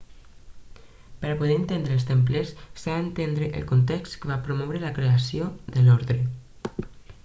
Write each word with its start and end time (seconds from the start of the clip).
per 1.25 1.33
a 1.33 1.35
poder 1.41 1.57
entendre 1.57 1.93
els 1.97 2.07
templers 2.11 2.55
s'ha 2.83 2.95
d'entendre 2.97 3.51
el 3.61 3.69
context 3.75 4.19
que 4.23 4.31
va 4.33 4.41
promoure 4.49 4.85
la 4.87 4.93
creació 5.01 5.53
de 5.77 5.89
l'ordre 5.89 6.23